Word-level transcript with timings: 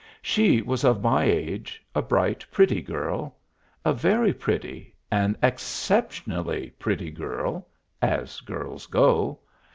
She 0.23 0.63
was 0.63 0.83
of 0.83 1.03
my 1.03 1.25
age, 1.25 1.85
a 1.93 2.01
bright, 2.01 2.43
pretty 2.49 2.81
girl 2.81 3.35
a 3.85 3.93
very 3.93 4.33
pretty, 4.33 4.95
an 5.11 5.37
exceptionally 5.43 6.71
pretty 6.79 7.11
girl, 7.11 7.67
as 8.01 8.39
girls 8.39 8.87
go. 8.87 9.41